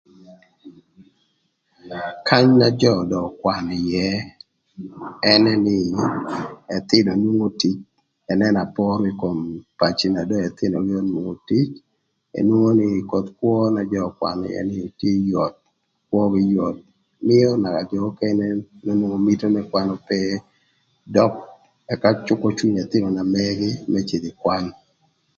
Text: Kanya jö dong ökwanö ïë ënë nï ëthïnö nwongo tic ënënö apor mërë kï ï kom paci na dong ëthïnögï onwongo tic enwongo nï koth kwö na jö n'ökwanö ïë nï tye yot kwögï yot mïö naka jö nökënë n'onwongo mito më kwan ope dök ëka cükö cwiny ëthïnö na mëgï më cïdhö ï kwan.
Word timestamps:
Kanya 2.27 2.67
jö 2.81 2.91
dong 3.11 3.27
ökwanö 3.31 3.73
ïë 3.87 4.07
ënë 5.31 5.53
nï 5.65 5.77
ëthïnö 6.75 7.11
nwongo 7.21 7.47
tic 7.61 7.77
ënënö 8.31 8.59
apor 8.63 8.93
mërë 9.01 9.11
kï 9.11 9.15
ï 9.17 9.19
kom 9.21 9.39
paci 9.79 10.05
na 10.11 10.21
dong 10.29 10.45
ëthïnögï 10.49 10.93
onwongo 11.01 11.33
tic 11.49 11.67
enwongo 12.39 12.69
nï 12.79 12.89
koth 13.11 13.29
kwö 13.37 13.55
na 13.75 13.81
jö 13.91 13.99
n'ökwanö 14.01 14.45
ïë 14.51 14.63
nï 14.69 14.79
tye 14.99 15.11
yot 15.31 15.53
kwögï 16.09 16.43
yot 16.55 16.77
mïö 17.27 17.49
naka 17.61 17.81
jö 17.89 17.97
nökënë 18.05 18.45
n'onwongo 18.83 19.17
mito 19.25 19.45
më 19.55 19.61
kwan 19.69 19.87
ope 19.95 20.19
dök 21.15 21.33
ëka 21.93 22.09
cükö 22.25 22.47
cwiny 22.57 22.77
ëthïnö 22.83 23.07
na 23.15 23.23
mëgï 23.33 23.69
më 23.91 23.99
cïdhö 24.07 24.29
ï 24.31 24.37
kwan. 24.41 24.63